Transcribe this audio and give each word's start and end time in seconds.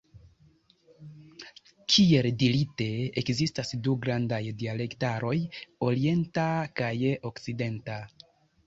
Kiel 1.95 2.29
dirite, 2.43 2.87
ekzistas 3.23 3.75
du 3.89 3.95
grandaj 4.07 4.43
dialektaroj: 4.65 5.37
orienta 5.91 6.49
kaj 6.83 6.95
okcidenta. 7.33 8.03